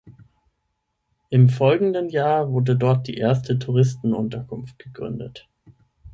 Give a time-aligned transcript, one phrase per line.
[1.29, 5.47] Im folgenden Jahr wurde dort die erste Touristenunterkunft gegründet.